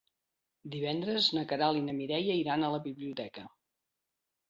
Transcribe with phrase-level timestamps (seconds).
[0.75, 3.49] Divendres na Queralt i na Mireia iran a la biblioteca.